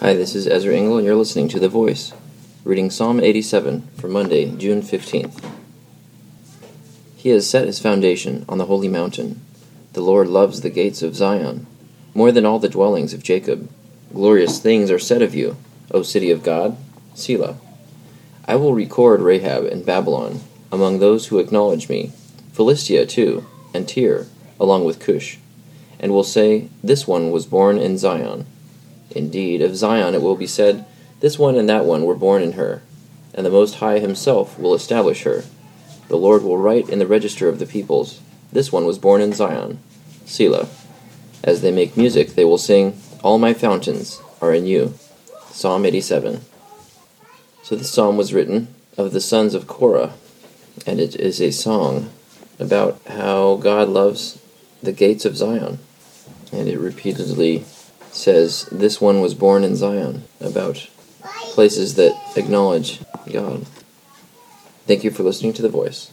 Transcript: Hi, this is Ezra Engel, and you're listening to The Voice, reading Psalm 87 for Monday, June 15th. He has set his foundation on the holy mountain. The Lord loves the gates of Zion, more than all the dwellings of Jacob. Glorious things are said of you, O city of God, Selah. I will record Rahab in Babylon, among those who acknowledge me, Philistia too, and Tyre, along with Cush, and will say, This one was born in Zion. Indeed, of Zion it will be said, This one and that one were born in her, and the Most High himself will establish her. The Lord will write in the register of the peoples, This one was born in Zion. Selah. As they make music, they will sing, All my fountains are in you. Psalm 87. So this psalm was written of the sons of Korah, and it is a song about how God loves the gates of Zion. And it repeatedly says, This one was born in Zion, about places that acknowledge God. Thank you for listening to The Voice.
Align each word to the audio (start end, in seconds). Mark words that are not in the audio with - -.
Hi, 0.00 0.14
this 0.14 0.36
is 0.36 0.46
Ezra 0.46 0.76
Engel, 0.76 0.96
and 0.96 1.04
you're 1.04 1.16
listening 1.16 1.48
to 1.48 1.58
The 1.58 1.68
Voice, 1.68 2.12
reading 2.62 2.88
Psalm 2.88 3.18
87 3.18 3.82
for 3.96 4.06
Monday, 4.06 4.48
June 4.54 4.80
15th. 4.80 5.44
He 7.16 7.30
has 7.30 7.50
set 7.50 7.66
his 7.66 7.80
foundation 7.80 8.44
on 8.48 8.58
the 8.58 8.66
holy 8.66 8.86
mountain. 8.86 9.40
The 9.94 10.00
Lord 10.00 10.28
loves 10.28 10.60
the 10.60 10.70
gates 10.70 11.02
of 11.02 11.16
Zion, 11.16 11.66
more 12.14 12.30
than 12.30 12.46
all 12.46 12.60
the 12.60 12.68
dwellings 12.68 13.12
of 13.12 13.24
Jacob. 13.24 13.68
Glorious 14.12 14.60
things 14.60 14.88
are 14.92 15.00
said 15.00 15.20
of 15.20 15.34
you, 15.34 15.56
O 15.90 16.02
city 16.04 16.30
of 16.30 16.44
God, 16.44 16.76
Selah. 17.16 17.56
I 18.46 18.54
will 18.54 18.74
record 18.74 19.20
Rahab 19.20 19.64
in 19.64 19.82
Babylon, 19.82 20.42
among 20.70 21.00
those 21.00 21.26
who 21.26 21.40
acknowledge 21.40 21.88
me, 21.88 22.12
Philistia 22.52 23.04
too, 23.04 23.44
and 23.74 23.88
Tyre, 23.88 24.26
along 24.60 24.84
with 24.84 25.00
Cush, 25.00 25.38
and 25.98 26.12
will 26.12 26.22
say, 26.22 26.68
This 26.84 27.08
one 27.08 27.32
was 27.32 27.46
born 27.46 27.78
in 27.78 27.98
Zion. 27.98 28.46
Indeed, 29.10 29.62
of 29.62 29.76
Zion 29.76 30.14
it 30.14 30.22
will 30.22 30.36
be 30.36 30.46
said, 30.46 30.84
This 31.20 31.38
one 31.38 31.56
and 31.56 31.68
that 31.68 31.84
one 31.84 32.04
were 32.04 32.14
born 32.14 32.42
in 32.42 32.52
her, 32.52 32.82
and 33.34 33.44
the 33.44 33.50
Most 33.50 33.76
High 33.76 33.98
himself 33.98 34.58
will 34.58 34.74
establish 34.74 35.22
her. 35.22 35.44
The 36.08 36.16
Lord 36.16 36.42
will 36.42 36.58
write 36.58 36.88
in 36.88 36.98
the 36.98 37.06
register 37.06 37.48
of 37.48 37.58
the 37.58 37.66
peoples, 37.66 38.20
This 38.52 38.72
one 38.72 38.86
was 38.86 38.98
born 38.98 39.20
in 39.20 39.32
Zion. 39.32 39.78
Selah. 40.24 40.68
As 41.42 41.62
they 41.62 41.70
make 41.70 41.96
music, 41.96 42.34
they 42.34 42.44
will 42.44 42.58
sing, 42.58 43.00
All 43.22 43.38
my 43.38 43.54
fountains 43.54 44.20
are 44.40 44.52
in 44.52 44.66
you. 44.66 44.94
Psalm 45.50 45.84
87. 45.84 46.40
So 47.62 47.76
this 47.76 47.90
psalm 47.90 48.16
was 48.16 48.32
written 48.32 48.74
of 48.96 49.12
the 49.12 49.20
sons 49.20 49.54
of 49.54 49.66
Korah, 49.66 50.14
and 50.86 51.00
it 51.00 51.16
is 51.16 51.40
a 51.40 51.50
song 51.50 52.10
about 52.58 53.00
how 53.06 53.56
God 53.56 53.88
loves 53.88 54.38
the 54.82 54.92
gates 54.92 55.24
of 55.24 55.36
Zion. 55.36 55.78
And 56.52 56.68
it 56.68 56.78
repeatedly 56.78 57.64
says, 58.12 58.68
This 58.70 59.00
one 59.00 59.20
was 59.20 59.34
born 59.34 59.64
in 59.64 59.76
Zion, 59.76 60.24
about 60.40 60.88
places 61.52 61.94
that 61.94 62.16
acknowledge 62.36 63.00
God. 63.30 63.66
Thank 64.86 65.04
you 65.04 65.10
for 65.10 65.22
listening 65.22 65.52
to 65.54 65.62
The 65.62 65.68
Voice. 65.68 66.10